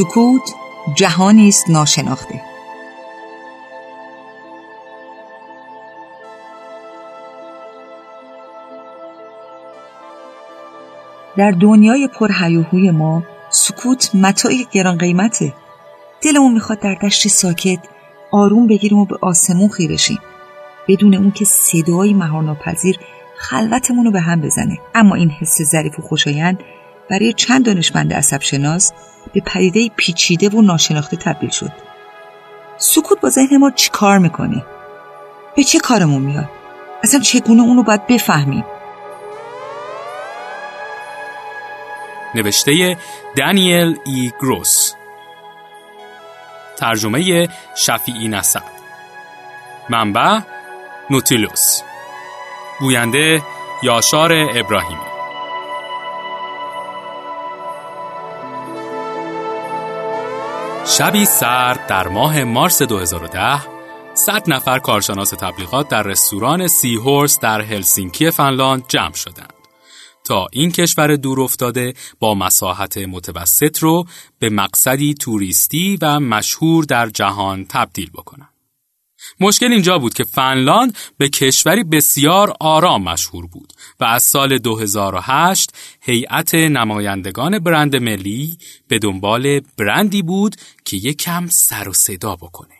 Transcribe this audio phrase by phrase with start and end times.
[0.00, 0.54] سکوت
[0.94, 2.40] جهانی است ناشناخته.
[11.36, 15.54] در دنیای پرهیاهوی ما سکوت متاعی گران قیمته.
[16.22, 17.78] دلمون می‌خواد در دشت ساکت
[18.32, 20.18] آروم بگیریم و به آسمون خیره شیم.
[20.88, 22.98] بدون اون که صدایی مهارناپذیر
[23.36, 24.78] خلوتمون رو به هم بزنه.
[24.94, 26.62] اما این حس ظریف و خوشایند
[27.10, 28.92] برای چند دانشمند عصب شناس
[29.32, 31.72] به پدیده پیچیده و ناشناخته تبدیل شد
[32.76, 34.64] سکوت با ذهن ما چی کار می‌کنه؟
[35.56, 36.48] به چه کارمون میاد؟
[37.02, 38.64] اصلا چگونه اونو باید بفهمیم؟
[42.34, 42.96] نوشته
[43.36, 44.92] دانیل ای گروس
[46.76, 48.62] ترجمه شفیعی نسد
[49.88, 50.40] منبع
[51.10, 51.82] نوتیلوس
[52.80, 53.42] گوینده
[53.82, 55.09] یاشار ابراهیمی
[60.98, 63.62] شبی سرد در ماه مارس 2010
[64.14, 69.52] صد نفر کارشناس تبلیغات در رستوران سی هورس در هلسینکی فنلاند جمع شدند
[70.24, 74.04] تا این کشور دور افتاده با مساحت متوسط رو
[74.38, 78.49] به مقصدی توریستی و مشهور در جهان تبدیل بکنند.
[79.40, 85.70] مشکل اینجا بود که فنلاند به کشوری بسیار آرام مشهور بود و از سال 2008
[86.00, 92.74] هیئت نمایندگان برند ملی به دنبال برندی بود که یکم سر و صدا بکنه.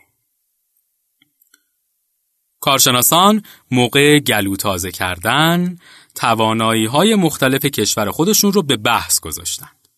[2.60, 5.78] کارشناسان موقع گلو تازه کردن
[6.14, 9.88] توانایی های مختلف کشور خودشون رو به بحث گذاشتند.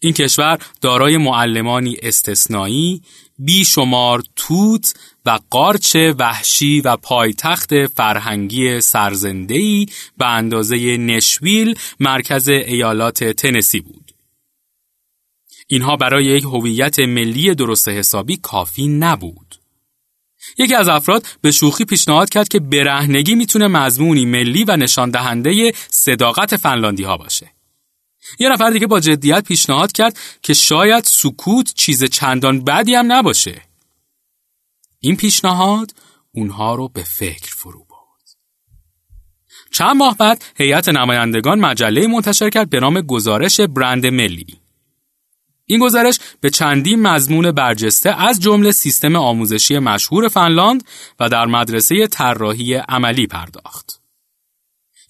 [0.00, 3.02] این کشور دارای معلمانی استثنایی
[3.38, 4.94] بیشمار توت
[5.26, 9.86] و قارچ وحشی و پایتخت فرهنگی سرزندهی
[10.18, 14.12] به اندازه نشویل مرکز ایالات تنسی بود.
[15.68, 19.54] اینها برای یک هویت ملی درست حسابی کافی نبود.
[20.58, 25.72] یکی از افراد به شوخی پیشنهاد کرد که برهنگی می‌تونه مضمونی ملی و نشان دهنده
[25.90, 27.55] صداقت فنلاندی ها باشه.
[28.38, 33.62] یه نفر دیگه با جدیت پیشنهاد کرد که شاید سکوت چیز چندان بدی هم نباشه.
[35.00, 35.94] این پیشنهاد
[36.32, 37.96] اونها رو به فکر فرو برد.
[39.72, 44.46] چند ماه بعد هیئت نمایندگان مجله منتشر کرد به نام گزارش برند ملی.
[45.66, 50.84] این گزارش به چندین مضمون برجسته از جمله سیستم آموزشی مشهور فنلاند
[51.20, 54.00] و در مدرسه طراحی عملی پرداخت.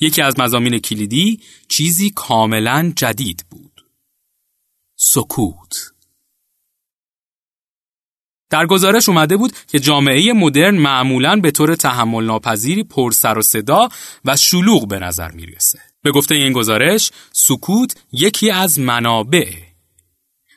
[0.01, 3.87] یکی از مزامین کلیدی چیزی کاملا جدید بود.
[4.97, 5.93] سکوت.
[8.51, 13.43] در گزارش اومده بود که جامعه مدرن معمولا به طور تحمل ناپذیری پر سر و
[13.43, 13.89] صدا
[14.25, 15.79] و شلوغ به نظر می‌رسه.
[16.03, 19.51] به گفته این گزارش سکوت یکی از منابع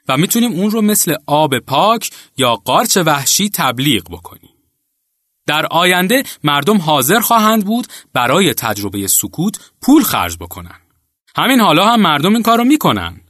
[0.08, 4.49] و می‌تونیم اون رو مثل آب پاک یا قارچ وحشی تبلیغ بکنیم.
[5.50, 10.80] در آینده مردم حاضر خواهند بود برای تجربه سکوت پول خرج بکنن.
[11.36, 13.22] همین حالا هم مردم این کارو می‌کنن.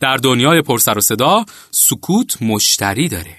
[0.00, 3.36] در دنیای پرسر و صدا سکوت مشتری داره.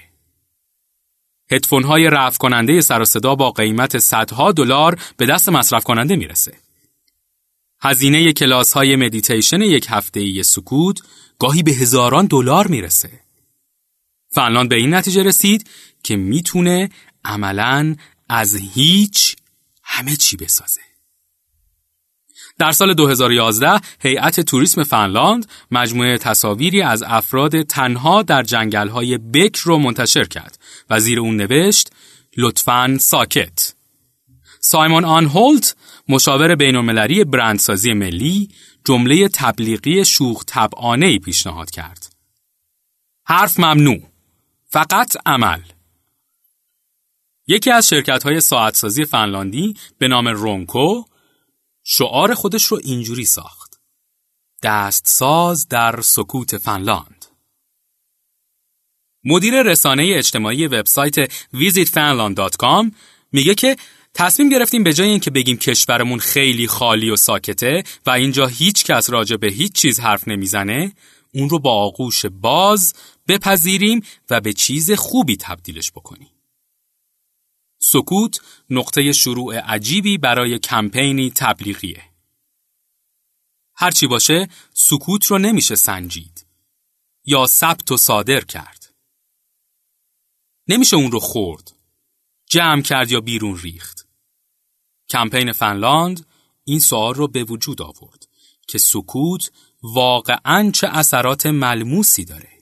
[1.50, 6.16] هدفون های رفع کننده سر و صدا با قیمت صدها دلار به دست مصرف کننده
[6.16, 6.56] می‌رسه.
[7.80, 11.00] هزینه کلاس های مدیتیشن یک هفته ای سکوت
[11.38, 13.10] گاهی به هزاران دلار می‌رسه.
[14.34, 15.70] فنلاند به این نتیجه رسید
[16.02, 16.90] که می‌تونه
[17.24, 17.96] عملا
[18.34, 19.36] از هیچ
[19.82, 20.80] همه چی بسازه.
[22.58, 29.78] در سال 2011 هیئت توریسم فنلاند مجموعه تصاویری از افراد تنها در جنگل‌های بک رو
[29.78, 30.58] منتشر کرد
[30.90, 31.90] و زیر اون نوشت
[32.36, 33.74] لطفاً ساکت.
[34.60, 35.76] سایمون آنهولت
[36.08, 38.48] مشاور بین‌المللی برندسازی ملی
[38.84, 42.12] جمله تبلیغی شوخ طبعانه ای پیشنهاد کرد.
[43.24, 44.00] حرف ممنوع.
[44.68, 45.60] فقط عمل.
[47.46, 51.04] یکی از شرکت های ساعتسازی فنلاندی به نام رونکو
[51.84, 53.80] شعار خودش رو اینجوری ساخت.
[54.62, 57.26] دستساز در سکوت فنلاند.
[59.24, 62.92] مدیر رسانه اجتماعی وبسایت visitfanland.com
[63.32, 63.76] میگه که
[64.14, 69.10] تصمیم گرفتیم به جای اینکه بگیم کشورمون خیلی خالی و ساکته و اینجا هیچ کس
[69.10, 70.92] راجع به هیچ چیز حرف نمی‌زنه
[71.34, 72.94] اون رو با آغوش باز
[73.28, 76.28] بپذیریم و به چیز خوبی تبدیلش بکنیم.
[77.82, 78.40] سکوت
[78.70, 82.04] نقطه شروع عجیبی برای کمپینی تبلیغیه.
[83.74, 86.46] هرچی باشه سکوت رو نمیشه سنجید
[87.24, 88.94] یا ثبت و صادر کرد.
[90.68, 91.72] نمیشه اون رو خورد.
[92.46, 94.08] جمع کرد یا بیرون ریخت.
[95.08, 96.26] کمپین فنلاند
[96.64, 98.28] این سوال رو به وجود آورد
[98.68, 99.50] که سکوت
[99.82, 102.52] واقعا چه اثرات ملموسی داره.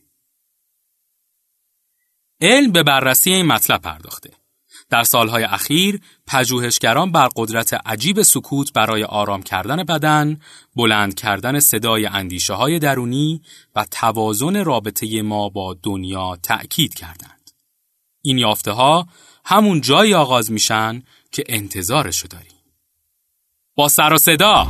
[2.41, 4.40] علم به بررسی این مطلب پرداخته.
[4.91, 10.41] در سالهای اخیر پژوهشگران بر قدرت عجیب سکوت برای آرام کردن بدن،
[10.77, 13.43] بلند کردن صدای اندیشه های درونی
[13.77, 17.51] و توازن رابطه ما با دنیا تأکید کردند.
[18.23, 19.07] این یافته ها
[19.45, 21.03] همون جایی آغاز میشن
[21.33, 22.53] که انتظارشو داریم.
[23.77, 24.69] با سر و صدا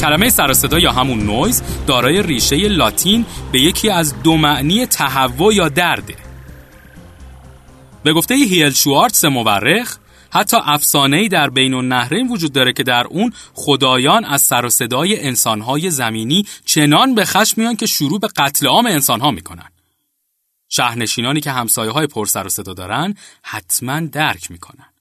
[0.00, 5.68] کلمه سر یا همون نویز دارای ریشه لاتین به یکی از دو معنی تهوع یا
[5.68, 6.16] درده.
[8.02, 9.96] به گفته هیل شوارتس مورخ
[10.32, 15.26] حتی افسانه‌ای در بین النهرین وجود داره که در اون خدایان از سر و صدای
[15.26, 19.68] انسانهای زمینی چنان به خشم میان که شروع به قتل عام انسانها می‌کنن.
[20.68, 24.92] شهرنشینانی که همسایه های پر سر و صدا دارن حتما درک می‌کنن.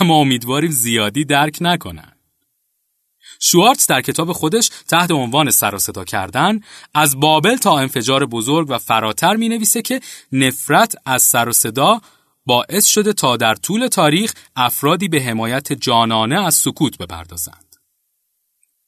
[0.00, 2.15] اما امیدواریم زیادی درک نکنن.
[3.40, 6.60] شوارتز در کتاب خودش تحت عنوان سر و صدا کردن
[6.94, 10.00] از بابل تا انفجار بزرگ و فراتر می نویسه که
[10.32, 12.00] نفرت از سر و صدا
[12.46, 17.76] باعث شده تا در طول تاریخ افرادی به حمایت جانانه از سکوت بپردازند.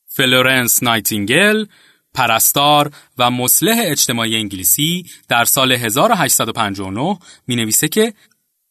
[0.06, 1.66] فلورنس نایتینگل
[2.14, 8.14] پرستار و مصلح اجتماعی انگلیسی در سال 1859 می نویسه که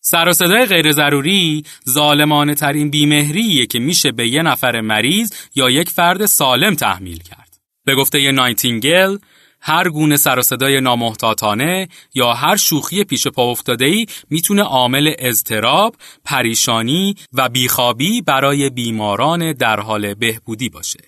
[0.09, 5.69] سر و صدای غیر ضروری ظالمانه ترین بیمهریه که میشه به یه نفر مریض یا
[5.69, 7.57] یک فرد سالم تحمیل کرد.
[7.85, 9.17] به گفته یه نایتینگل
[9.61, 15.95] هر گونه سر و صدای نامحتاطانه یا هر شوخی پیش پا افتاده می‌تونه عامل اضطراب،
[16.25, 21.06] پریشانی و بیخوابی برای بیماران در حال بهبودی باشه.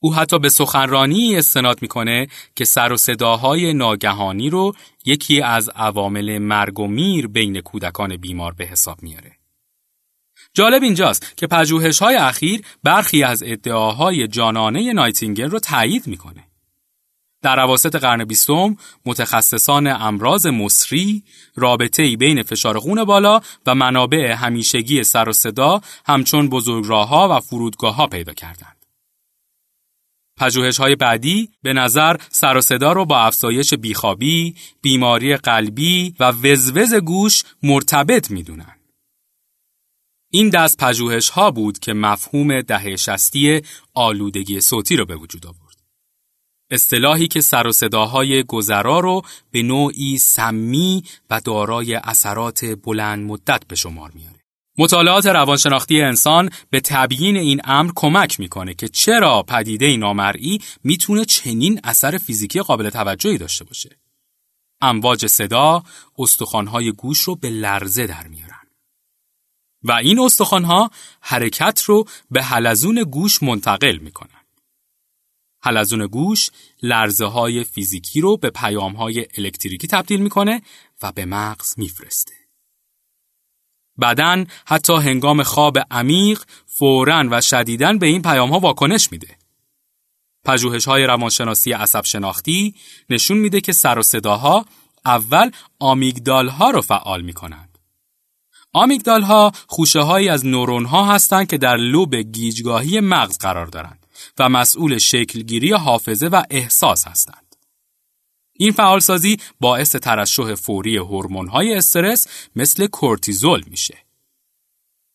[0.00, 4.72] او حتی به سخنرانی استناد می‌کنه که سر و صداهای ناگهانی رو
[5.04, 9.32] یکی از عوامل مرگ و میر بین کودکان بیمار به حساب میاره.
[10.54, 16.44] جالب اینجاست که پژوهش های اخیر برخی از ادعاهای جانانه نایتینگل رو تایید می‌کنه.
[17.42, 21.22] در عواسط قرن بیستم متخصصان امراض مصری
[21.54, 27.94] رابطه بین فشار خون بالا و منابع همیشگی سر و صدا همچون بزرگراهها و فرودگاه
[27.94, 28.77] ها پیدا کردند.
[30.38, 36.24] پژوهش های بعدی به نظر سر و صدا رو با افزایش بیخوابی، بیماری قلبی و
[36.24, 38.74] وزوز گوش مرتبط می‌دونن.
[40.30, 43.62] این دست پژوهش ها بود که مفهوم دهه شستی
[43.94, 45.68] آلودگی صوتی رو به وجود آورد.
[46.70, 53.66] اصطلاحی که سر و صداهای گذرا رو به نوعی سمی و دارای اثرات بلند مدت
[53.68, 54.37] به شمار میاره.
[54.78, 61.80] مطالعات روانشناختی انسان به تبیین این امر کمک می‌کنه که چرا پدیده نامرئی می‌تونه چنین
[61.84, 63.98] اثر فیزیکی قابل توجهی داشته باشه.
[64.80, 65.82] امواج صدا
[66.18, 68.54] استخوانهای گوش رو به لرزه در میارن.
[69.82, 70.90] و این استخوانها
[71.20, 74.44] حرکت رو به حلزون گوش منتقل می‌کنن.
[75.60, 76.50] حلزون گوش
[76.82, 80.62] لرزه های فیزیکی رو به پیام های الکتریکی تبدیل می‌کنه
[81.02, 82.37] و به مغز میفرسته.
[84.00, 89.28] بدن حتی هنگام خواب عمیق فوراً و شدیداً به این پیام ها واکنش میده.
[90.44, 92.74] پژوهش های روانشناسی عصب شناختی
[93.10, 94.64] نشون میده که سر و صداها
[95.04, 97.78] اول آمیگدال ها رو فعال می کنند.
[98.72, 104.06] آمیگدال ها خوشه هایی از نورون ها هستند که در لوب گیجگاهی مغز قرار دارند
[104.38, 107.47] و مسئول شکلگیری حافظه و احساس هستند.
[108.60, 113.98] این فعالسازی باعث ترشح فوری هورمون‌های استرس مثل کورتیزول میشه.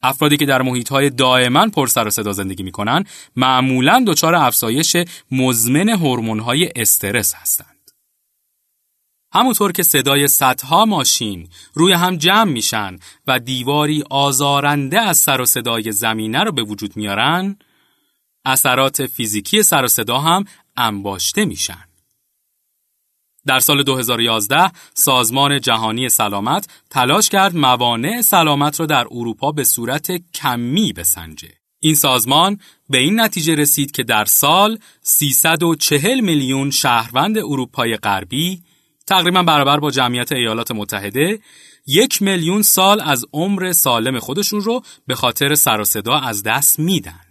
[0.02, 3.04] افرادی که در محیطهای دائما پر سر و صدا زندگی می‌کنن
[3.36, 4.96] معمولا دچار افزایش
[5.32, 7.92] مزمن هورمون‌های استرس هستند.
[9.34, 15.46] همونطور که صدای صدها ماشین روی هم جمع میشن و دیواری آزارنده از سر و
[15.46, 17.58] صدای زمینه رو به وجود میارن،
[18.46, 20.46] اثرات فیزیکی سر و صدا هم
[20.78, 21.93] انباشته میشن.
[23.46, 30.12] در سال 2011 سازمان جهانی سلامت تلاش کرد موانع سلامت را در اروپا به صورت
[30.34, 31.50] کمی بسنجه.
[31.80, 32.60] این سازمان
[32.90, 38.64] به این نتیجه رسید که در سال 340 میلیون شهروند اروپای غربی
[39.08, 41.40] تقریبا برابر با جمعیت ایالات متحده
[41.88, 46.80] یک میلیون سال از عمر سالم خودشون رو به خاطر سر و صدا از دست
[46.80, 47.23] میدن.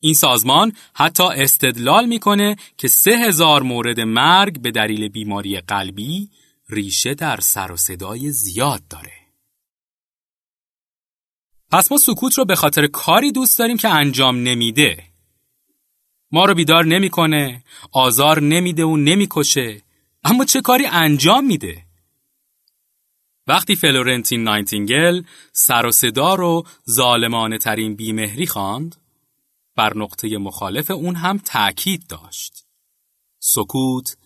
[0.00, 6.30] این سازمان حتی استدلال می‌کنه که سه هزار مورد مرگ به دلیل بیماری قلبی
[6.68, 9.12] ریشه در سر و صدای زیاد داره.
[11.70, 15.04] پس ما سکوت رو به خاطر کاری دوست داریم که انجام نمیده.
[16.32, 19.82] ما رو بیدار نمی‌کنه، آزار نمیده و نمی‌کشه،
[20.24, 21.84] اما چه کاری انجام میده؟
[23.46, 28.96] وقتی فلورنس نایتینگل سر و صدا رو ظالمانه ترین بیمهری خواند،
[29.76, 32.66] بر نقطه مخالف اون هم تأکید داشت.
[33.42, 34.16] سکوت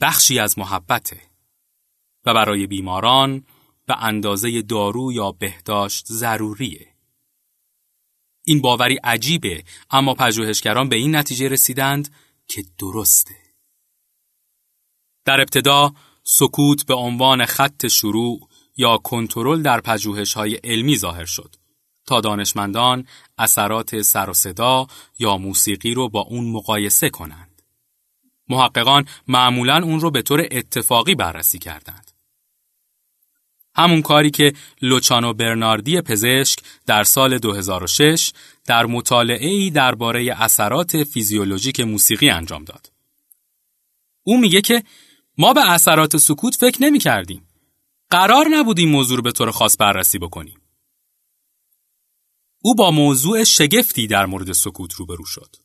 [0.00, 1.22] بخشی از محبته
[2.24, 3.46] و برای بیماران
[3.86, 6.94] به اندازه دارو یا بهداشت ضروریه.
[8.44, 12.14] این باوری عجیبه اما پژوهشگران به این نتیجه رسیدند
[12.48, 13.36] که درسته.
[15.24, 21.56] در ابتدا سکوت به عنوان خط شروع یا کنترل در پژوهش‌های علمی ظاهر شد
[22.06, 23.06] تا دانشمندان
[23.38, 24.86] اثرات سر و صدا
[25.18, 27.62] یا موسیقی رو با اون مقایسه کنند.
[28.48, 32.10] محققان معمولا اون رو به طور اتفاقی بررسی کردند.
[33.76, 38.32] همون کاری که لوچانو برناردی پزشک در سال 2006
[38.64, 42.92] در مطالعه ای درباره اثرات فیزیولوژیک موسیقی انجام داد.
[44.22, 44.82] او میگه که
[45.38, 47.48] ما به اثرات سکوت فکر نمی کردیم.
[48.10, 50.60] قرار نبود این موضوع به طور خاص بررسی بکنیم.
[52.66, 55.56] او با موضوع شگفتی در مورد سکوت روبرو شد.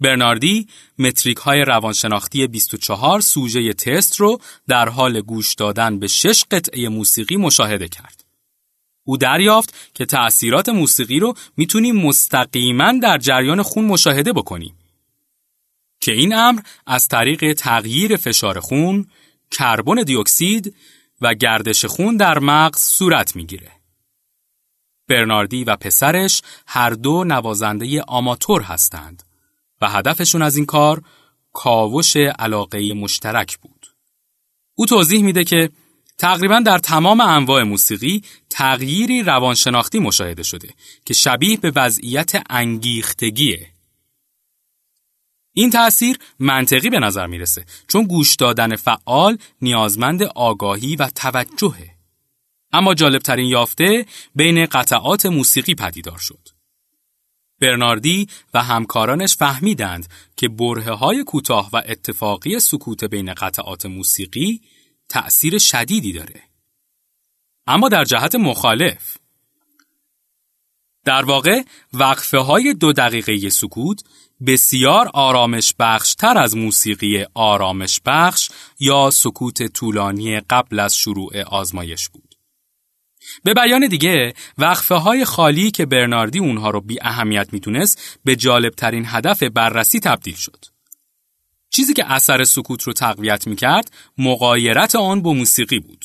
[0.00, 0.68] برناردی
[0.98, 7.36] متریک های روانشناختی 24 سوژه تست رو در حال گوش دادن به شش قطعه موسیقی
[7.36, 8.24] مشاهده کرد.
[9.04, 14.74] او دریافت که تأثیرات موسیقی رو می‌تونیم مستقیما در جریان خون مشاهده بکنیم.
[16.00, 19.06] که این امر از طریق تغییر فشار خون،
[19.50, 20.74] کربن دی اکسید
[21.20, 23.75] و گردش خون در مغز صورت می‌گیره.
[25.08, 29.22] برناردی و پسرش هر دو نوازنده آماتور هستند
[29.80, 31.02] و هدفشون از این کار
[31.52, 33.86] کاوش علاقه مشترک بود.
[34.74, 35.70] او توضیح میده که
[36.18, 40.68] تقریبا در تمام انواع موسیقی تغییری روانشناختی مشاهده شده
[41.04, 43.70] که شبیه به وضعیت انگیختگیه.
[45.52, 51.95] این تأثیر منطقی به نظر می‌رسه چون گوش دادن فعال نیازمند آگاهی و توجهه.
[52.72, 56.48] اما جالبترین یافته بین قطعات موسیقی پدیدار شد.
[57.60, 64.60] برناردی و همکارانش فهمیدند که بره های کوتاه و اتفاقی سکوت بین قطعات موسیقی
[65.08, 66.42] تأثیر شدیدی داره.
[67.66, 69.16] اما در جهت مخالف
[71.04, 74.02] در واقع وقفه های دو دقیقه سکوت
[74.46, 82.25] بسیار آرامش بخشتر از موسیقی آرامش بخش یا سکوت طولانی قبل از شروع آزمایش بود.
[83.44, 88.74] به بیان دیگه وقفه های خالی که برناردی اونها رو بی اهمیت می‌تونست به جالب
[88.74, 90.64] ترین هدف بررسی تبدیل شد.
[91.70, 96.04] چیزی که اثر سکوت رو تقویت می‌کرد مقایرت آن با موسیقی بود.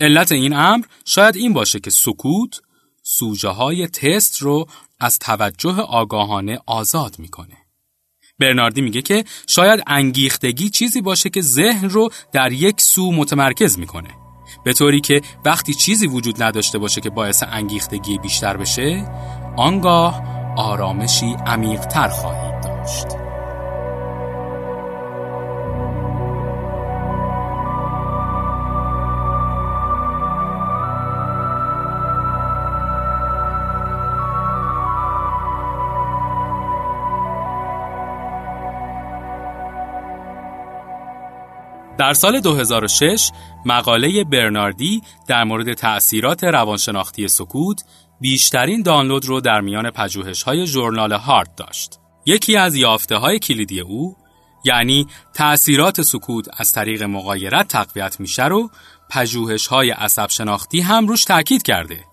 [0.00, 2.60] علت این امر شاید این باشه که سکوت
[3.02, 4.66] سوژه های تست رو
[5.00, 7.56] از توجه آگاهانه آزاد می‌کنه.
[8.38, 14.23] برناردی میگه که شاید انگیختگی چیزی باشه که ذهن رو در یک سو متمرکز می‌کنه.
[14.64, 19.04] به طوری که وقتی چیزی وجود نداشته باشه که باعث انگیختگی بیشتر بشه
[19.56, 20.22] آنگاه
[20.56, 23.23] آرامشی عمیقتر خواهید داشت.
[41.98, 43.30] در سال 2006
[43.66, 47.84] مقاله برناردی در مورد تأثیرات روانشناختی سکوت
[48.20, 49.92] بیشترین دانلود رو در میان
[50.46, 51.98] های ژورنال هارت داشت.
[52.26, 54.16] یکی از یافته های کلیدی او
[54.64, 58.70] یعنی تأثیرات سکوت از طریق مقایرت تقویت میشه رو
[59.70, 60.28] های عصب
[60.84, 62.04] هم روش تاکید کرده.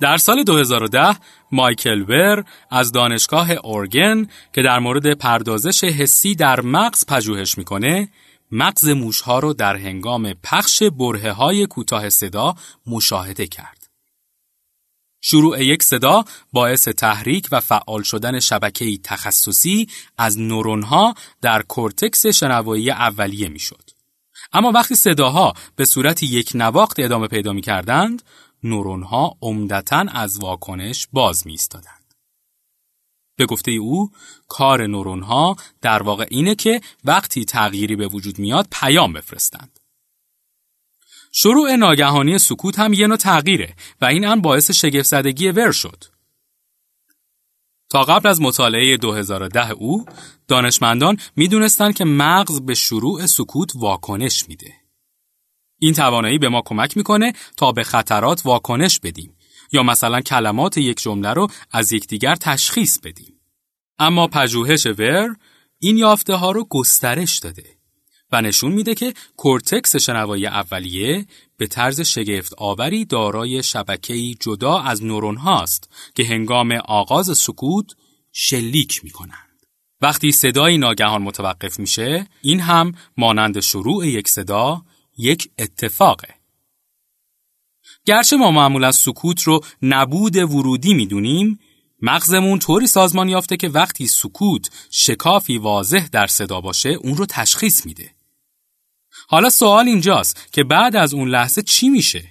[0.00, 1.16] در سال 2010
[1.52, 8.08] مایکل ور از دانشگاه اورگن که در مورد پردازش حسی در مغز پژوهش می‌کنه
[8.52, 12.54] مغز موشها رو در هنگام پخش بره های کوتاه صدا
[12.86, 13.86] مشاهده کرد.
[15.20, 22.90] شروع یک صدا باعث تحریک و فعال شدن شبکه‌ای تخصصی از نورونها در کورتکس شنوایی
[22.90, 23.90] اولیه می‌شد.
[24.52, 28.22] اما وقتی صداها به صورت یک نواخت ادامه پیدا می کردند،
[28.64, 32.01] نورونها عمدتا از واکنش باز می ایستادند.
[33.36, 34.10] به گفته او
[34.48, 39.80] کار نورون ها در واقع اینه که وقتی تغییری به وجود میاد پیام بفرستند.
[41.32, 46.04] شروع ناگهانی سکوت هم یه نوع تغییره و این هم باعث شگفت زدگی ور شد.
[47.90, 50.04] تا قبل از مطالعه 2010 او
[50.48, 54.74] دانشمندان می‌دونستند که مغز به شروع سکوت واکنش میده.
[55.78, 59.36] این توانایی به ما کمک می‌کنه تا به خطرات واکنش بدیم
[59.72, 63.40] یا مثلا کلمات یک جمله رو از یکدیگر تشخیص بدیم.
[63.98, 65.36] اما پژوهش ور
[65.78, 67.64] این یافته ها رو گسترش داده
[68.32, 71.26] و نشون میده که کورتکس شنوایی اولیه
[71.56, 77.92] به طرز شگفت آوری دارای شبکه‌ای جدا از نورون هاست که هنگام آغاز سکوت
[78.32, 79.66] شلیک می‌کنند.
[80.00, 84.82] وقتی صدایی ناگهان متوقف میشه، این هم مانند شروع یک صدا
[85.18, 86.41] یک اتفاقه.
[88.06, 91.58] گرچه ما معمولا سکوت رو نبود ورودی می‌دونیم،
[92.02, 97.86] مغزمون طوری سازمان یافته که وقتی سکوت شکافی واضح در صدا باشه اون رو تشخیص
[97.86, 98.10] میده.
[99.28, 102.28] حالا سوال اینجاست که بعد از اون لحظه چی میشه؟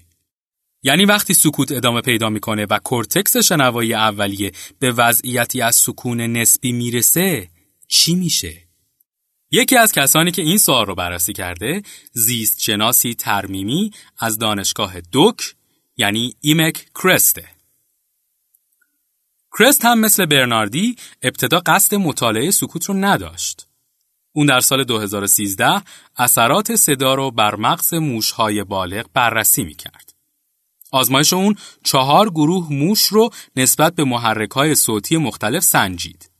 [0.83, 6.71] یعنی وقتی سکوت ادامه پیدا می‌کنه و کورتکس شنوایی اولیه به وضعیتی از سکون نسبی
[6.71, 7.49] می‌رسه
[7.87, 8.67] چی میشه؟
[9.51, 15.55] یکی از کسانی که این سوال رو بررسی کرده زیست شناسی ترمیمی از دانشگاه دوک
[15.97, 17.47] یعنی ایمک کرسته.
[19.59, 23.67] کرست هم مثل برناردی ابتدا قصد مطالعه سکوت رو نداشت.
[24.33, 25.81] اون در سال 2013
[26.17, 30.13] اثرات صدا رو بر مغز موشهای بالغ بررسی می کرد.
[30.91, 36.31] آزمایش اون چهار گروه موش رو نسبت به محرک صوتی مختلف سنجید.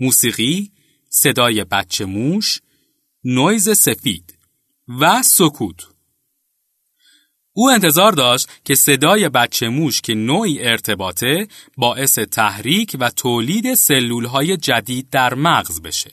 [0.00, 0.72] موسیقی،
[1.08, 2.60] صدای بچه موش،
[3.24, 4.38] نویز سفید
[5.00, 5.91] و سکوت.
[7.54, 14.24] او انتظار داشت که صدای بچه موش که نوعی ارتباطه باعث تحریک و تولید سلول
[14.24, 16.10] های جدید در مغز بشه.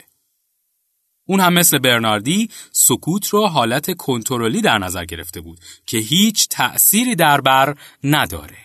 [1.27, 7.15] اون هم مثل برناردی سکوت رو حالت کنترلی در نظر گرفته بود که هیچ تأثیری
[7.15, 8.57] در بر نداره.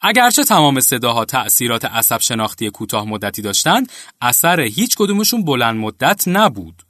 [0.00, 6.82] اگرچه تمام صداها تأثیرات عصب شناختی کوتاه مدتی داشتند، اثر هیچ کدومشون بلند مدت نبود.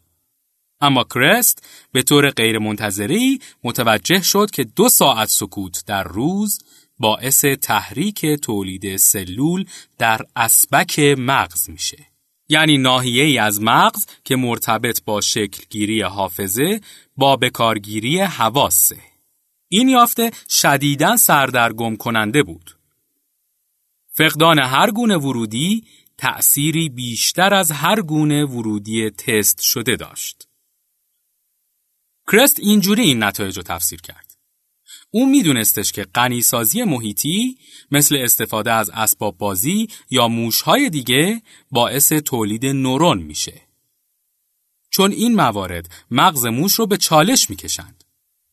[0.81, 6.59] اما کرست به طور غیرمنتظری متوجه شد که دو ساعت سکوت در روز
[6.99, 9.65] باعث تحریک تولید سلول
[9.99, 12.07] در اسبک مغز میشه.
[12.49, 16.81] یعنی ناحیه ای از مغز که مرتبط با شکلگیری حافظه
[17.17, 18.99] با بکارگیری حواسه.
[19.69, 22.77] این یافته شدیداً سردرگم کننده بود.
[24.13, 25.85] فقدان هر گونه ورودی
[26.19, 30.50] تأثیری بیشتر از هر گونه ورودی تست شده داشت.
[32.33, 34.35] کرست اینجوری این نتایج رو تفسیر کرد.
[35.11, 37.59] او میدونستش که غنیسازی محیطی
[37.91, 43.63] مثل استفاده از اسباب بازی یا موشهای دیگه باعث تولید نورون میشه.
[44.91, 48.05] چون این موارد مغز موش رو به چالش می‌کشند.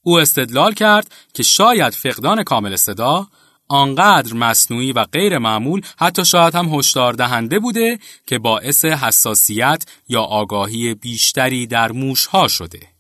[0.02, 3.28] او استدلال کرد که شاید فقدان کامل صدا
[3.68, 10.22] آنقدر مصنوعی و غیر معمول حتی شاید هم هشدار دهنده بوده که باعث حساسیت یا
[10.22, 12.97] آگاهی بیشتری در موشها شده.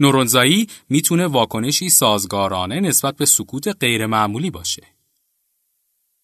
[0.00, 4.82] نورونزایی می‌تونه واکنشی سازگارانه نسبت به سکوت غیرمعمولی باشه.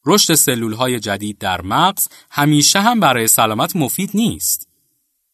[0.06, 4.68] رشد سلول های جدید در مغز همیشه هم برای سلامت مفید نیست.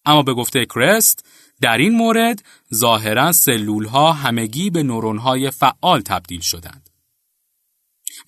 [0.05, 1.27] اما به گفته کرست
[1.61, 2.43] در این مورد
[2.75, 6.91] ظاهرا سلول ها همگی به نورون های فعال تبدیل شدند.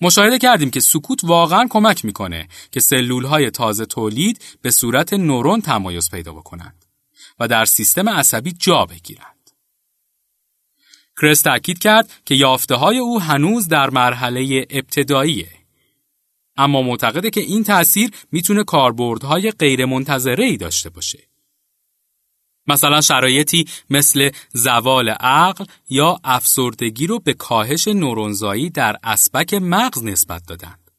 [0.01, 5.61] مشاهده کردیم که سکوت واقعا کمک می‌کنه که سلول های تازه تولید به صورت نورون
[5.61, 6.85] تمایز پیدا بکنند
[7.39, 9.42] و در سیستم عصبی جا بگیرند.
[11.21, 15.49] کرس تاکید کرد که یافته های او هنوز در مرحله ابتداییه.
[16.57, 21.19] اما معتقده که این تأثیر می‌تونه کاربردهای غیرمنتظره ای داشته باشه.
[22.67, 30.41] مثلا شرایطی مثل زوال عقل یا افسردگی رو به کاهش نورونزایی در اسبک مغز نسبت
[30.47, 30.91] دادند.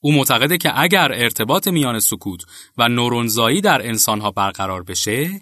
[0.00, 2.42] او معتقده که اگر ارتباط میان سکوت
[2.78, 5.40] و نورونزایی در انسانها برقرار بشه،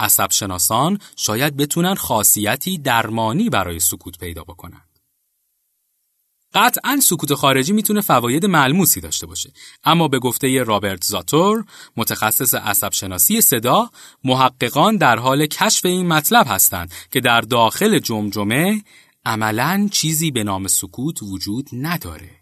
[0.00, 4.82] عصب شناسان شاید بتونن خاصیتی درمانی برای سکوت پیدا بکنن.
[6.54, 9.52] قطعا سکوت خارجی می‌تونه فواید ملموسی داشته باشه
[9.84, 11.64] اما به گفته رابرت زاتور
[11.96, 13.90] متخصص عصب شناسی صدا
[14.24, 18.82] محققان در حال کشف این مطلب هستند که در داخل جمجمه
[19.24, 22.35] عملا چیزی به نام سکوت وجود نداره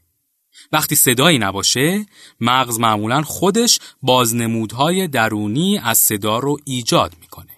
[0.72, 2.06] وقتی صدایی نباشه
[2.40, 7.54] مغز معمولا خودش بازنمودهای درونی از صدا رو ایجاد می‌کنه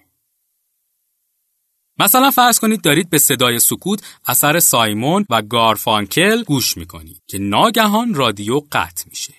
[1.99, 8.15] مثلا فرض کنید دارید به صدای سکوت اثر سایمون و گارفانکل گوش می‌کنید که ناگهان
[8.15, 9.35] رادیو قطع میشه.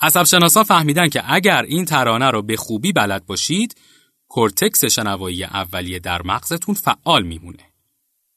[0.00, 3.80] عصب شناسان فهمیدن که اگر این ترانه رو به خوبی بلد باشید،
[4.28, 7.72] کورتکس شنوایی اولیه در مغزتون فعال میمونه.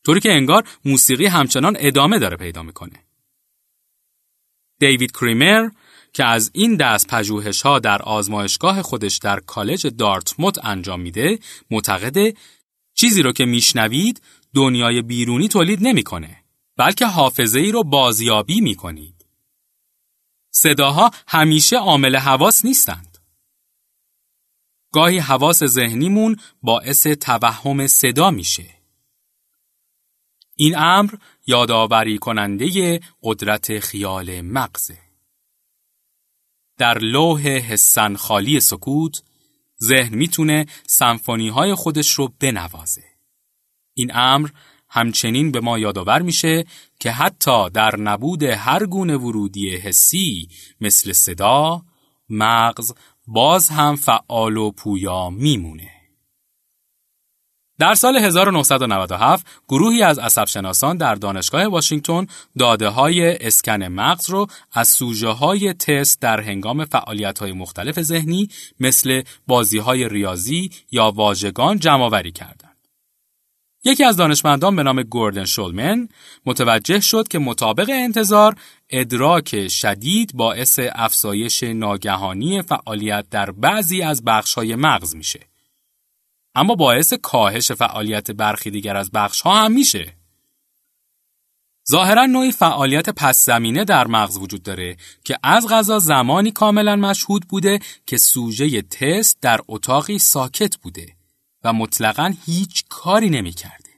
[0.05, 3.04] طوری که انگار موسیقی همچنان ادامه داره پیدا می‌کنه.
[4.79, 5.69] دیوید کریمر
[6.13, 11.39] که از این دست پژوهش ها در آزمایشگاه خودش در کالج دارتموت انجام میده
[11.71, 12.33] معتقده
[12.93, 14.21] چیزی رو که میشنوید
[14.53, 16.37] دنیای بیرونی تولید نمی‌کنه
[16.77, 19.25] بلکه حافظه ای رو بازیابی می‌کنید
[20.51, 23.17] صداها همیشه عامل حواس نیستند.
[24.93, 28.75] گاهی حواس ذهنیمون باعث توهم صدا میشه.
[30.55, 31.13] این امر
[31.47, 34.97] یادآوری کننده قدرت خیال مغزه.
[36.77, 39.23] در لوح حسن خالی سکوت
[39.83, 43.03] ذهن می‌تونه سمفونی های خودش رو بنوازه.
[43.93, 44.49] این امر
[44.89, 46.65] همچنین به ما یادآور میشه
[46.99, 50.49] که حتی در نبود هر گونه ورودی حسی
[50.81, 51.85] مثل صدا،
[52.29, 52.93] مغز
[53.27, 55.94] باز هم فعال و پویا میمونه.
[57.79, 62.27] در سال 1997 گروهی از عصبشناسان در دانشگاه واشنگتن
[62.59, 68.49] داده های اسکن مغز رو از سوژه های تست در هنگام فعالیت های مختلف ذهنی
[68.79, 72.75] مثل بازی های ریاضی یا واژگان جمع کردند.
[73.83, 76.09] یکی از دانشمندان به نام گوردن شولمن
[76.45, 78.55] متوجه شد که مطابق انتظار
[78.89, 84.23] ادراک شدید باعث افزایش ناگهانی فعالیت در بعضی از
[84.55, 85.39] های مغز میشه.
[86.55, 90.15] اما باعث کاهش فعالیت برخی دیگر از بخش ها هم میشه.
[91.89, 97.47] ظاهرا نوعی فعالیت پس زمینه در مغز وجود داره که از غذا زمانی کاملا مشهود
[97.47, 101.15] بوده که سوژه تست در اتاقی ساکت بوده
[101.63, 103.89] و مطلقا هیچ کاری نمی کرده.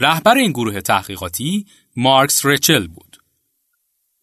[0.00, 3.16] رهبر این گروه تحقیقاتی مارکس ریچل بود.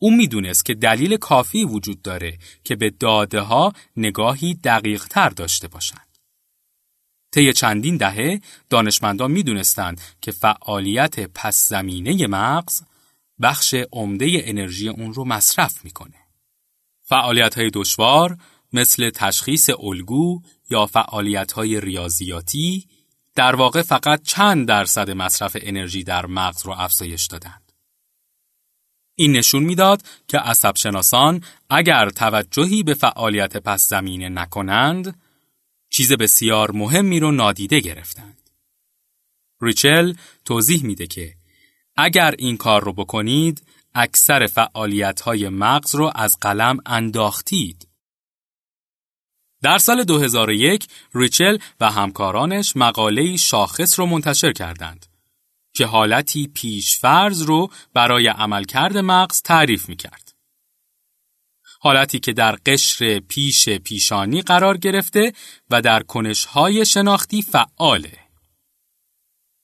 [0.01, 5.67] او می‌دونست که دلیل کافی وجود داره که به داده ها نگاهی دقیق تر داشته
[5.67, 6.09] باشند.
[7.31, 12.81] طی چندین دهه دانشمندان می‌دونستند که فعالیت پس زمینه مغز
[13.41, 16.17] بخش عمده انرژی اون رو مصرف می‌کنه.
[17.01, 18.37] فعالیت های دشوار
[18.73, 22.87] مثل تشخیص الگو یا فعالیت های ریاضیاتی
[23.35, 27.71] در واقع فقط چند درصد مصرف انرژی در مغز رو افزایش دادند.
[29.15, 35.19] این نشون می‌داد که عصب شناسان اگر توجهی به فعالیت پس زمینه نکنند
[35.99, 38.49] چیز بسیار مهمی رو نادیده گرفتند.
[39.62, 40.13] ریچل
[40.45, 41.33] توضیح میده که
[41.95, 43.63] اگر این کار رو بکنید
[43.95, 47.88] اکثر فعالیت های مغز رو از قلم انداختید.
[49.62, 55.05] در سال 2001 ریچل و همکارانش مقاله شاخص رو منتشر کردند
[55.73, 60.28] که حالتی پیشفرض رو برای عملکرد مغز تعریف می کرد.
[61.81, 65.33] حالتی که در قشر پیش پیشانی قرار گرفته
[65.69, 68.19] و در کنشهای شناختی فعاله.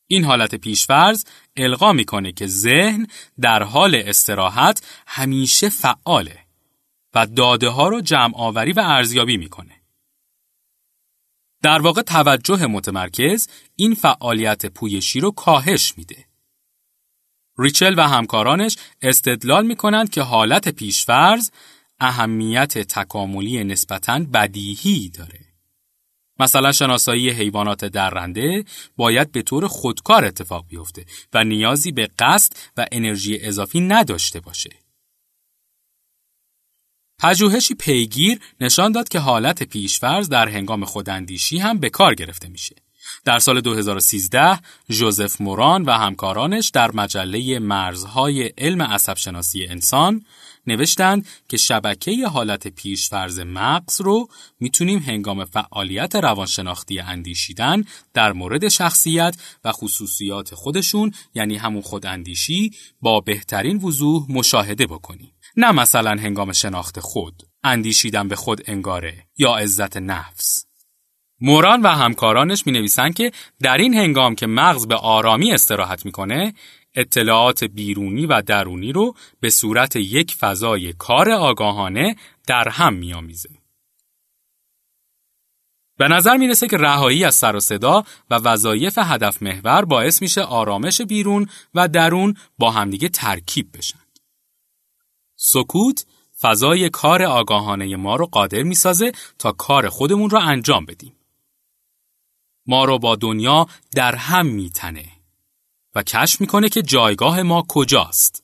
[0.08, 1.26] این حالت پیشفرز
[1.58, 3.08] القا می‌کنه که ذهن
[3.42, 6.40] در حال استراحت همیشه فعاله
[7.14, 9.82] و داده ها رو جمع آوری و ارزیابی می‌کنه.
[11.64, 16.26] در واقع توجه متمرکز این فعالیت پویشی رو کاهش میده.
[17.58, 21.52] ریچل و همکارانش استدلال می‌کنند که حالت پیشفرز
[22.00, 25.40] اهمیت تکاملی نسبتاً بدیهی داره.
[26.40, 28.66] مثلا شناسایی حیوانات درنده
[28.98, 34.70] باید به طور خودکار اتفاق بیفته و نیازی به قصد و انرژی اضافی نداشته باشه.
[37.20, 42.76] پژوهشی پیگیر نشان داد که حالت پیشفرض در هنگام خوداندیشی هم به کار گرفته میشه.
[43.26, 50.26] در سال 2013 جوزف موران و همکارانش در مجله مرزهای علم عصب شناسی انسان
[50.68, 54.28] نوشتند که شبکه حالت پیشفرز مغز رو
[54.60, 62.72] می‌تونیم هنگام فعالیت روانشناختی اندیشیدن در مورد شخصیت و خصوصیات خودشون یعنی همون خود اندیشی
[63.02, 65.32] با بهترین وضوح مشاهده بکنیم.
[65.58, 70.65] نه مثلا هنگام شناخت خود، اندیشیدن به خود انگاره یا عزت نفس.
[71.42, 76.54] موران و همکارانش می نویسن که در این هنگام که مغز به آرامی استراحت می‌کنه
[76.96, 82.16] اطلاعات بیرونی و درونی رو به صورت یک فضای کار آگاهانه
[82.48, 83.50] در هم میآمیزه.
[85.98, 90.42] به نظر می‌رسه که رهایی از سر و صدا و وظایف هدف محور باعث میشه
[90.42, 94.00] آرامش بیرون و درون با همدیگه ترکیب بشن.
[95.36, 96.06] سکوت
[96.42, 101.16] فضای کار آگاهانه ما رو قادر می‌سازه تا کار خودمون رو انجام بدیم.
[102.66, 105.12] ما رو با دنیا در هم میتنه.
[105.96, 108.44] و کشف می‌کنه که جایگاه ما کجاست.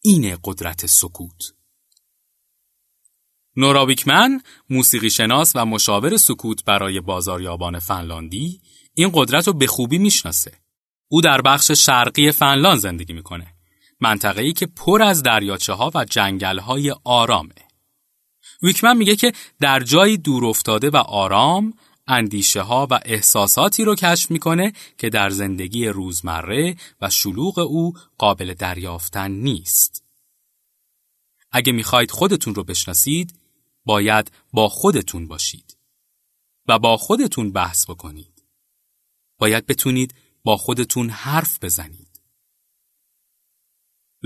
[0.00, 1.54] اینه قدرت سکوت.
[3.56, 8.60] نورا ویکمن، موسیقی شناس و مشاور سکوت برای بازاریابان فنلاندی،
[8.94, 10.52] این قدرت رو به خوبی می‌شناسه.
[11.08, 13.54] او در بخش شرقی فنلاند زندگی می‌کنه.
[14.00, 17.54] منطقه‌ای که پر از دریاچه ها و جنگل های آرامه.
[18.62, 21.74] ویکمن میگه که در جایی دور افتاده و آرام
[22.06, 28.54] اندیشه ها و احساساتی رو کشف می‌کنه که در زندگی روزمره و شلوغ او قابل
[28.54, 30.04] دریافتن نیست.
[31.52, 33.38] اگه می‌خواید خودتون رو بشناسید
[33.84, 35.76] باید با خودتون باشید
[36.68, 38.44] و با خودتون بحث بکنید.
[39.38, 40.14] باید بتونید
[40.44, 42.13] با خودتون حرف بزنید.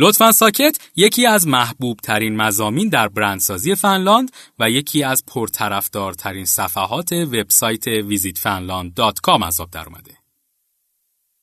[0.01, 7.13] لطفا ساکت یکی از محبوب ترین مزامین در برندسازی فنلاند و یکی از پرطرفدارترین صفحات
[7.13, 10.19] وبسایت visitfanland.com از آب در اومده.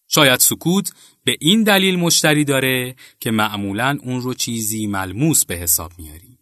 [0.08, 0.92] شاید سکوت
[1.24, 6.38] به این دلیل مشتری داره که معمولا اون رو چیزی ملموس به حساب میاری.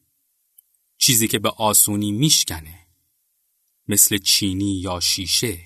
[0.97, 2.79] چیزی که به آسونی میشکنه.
[3.87, 5.59] مثل چینی یا شیشه.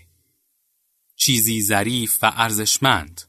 [1.16, 3.22] چیزی ظریف و ارزشمند.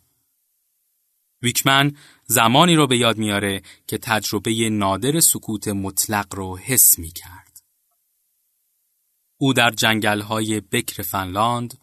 [1.43, 1.97] ویکمن
[2.31, 7.62] زمانی رو به یاد میاره که تجربه نادر سکوت مطلق رو حس می کرد.
[9.37, 11.79] او در جنگل های بکر فنلاند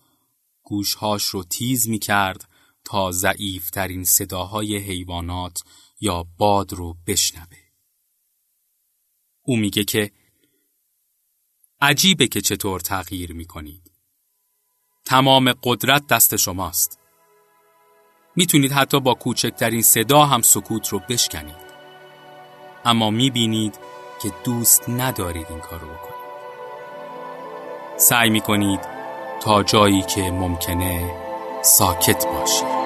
[0.64, 2.50] گوشهاش رو تیز می کرد
[2.84, 5.64] تا ضعیفترین صداهای حیوانات
[6.00, 7.58] یا باد رو بشنوه.
[9.42, 10.12] او میگه که
[11.82, 13.92] عجیبه که چطور تغییر می‌کنید.
[15.06, 17.05] تمام قدرت دست شماست.
[18.36, 21.66] می‌تونید حتی با کوچکترین صدا هم سکوت رو بشکنید.
[22.86, 23.76] اما می‌بینید
[24.24, 26.16] که دوست ندارید این کار رو بکنید.
[27.98, 28.80] سعی می‌کنید
[29.42, 31.12] تا جایی که ممکنه
[31.62, 32.85] ساکت باشید.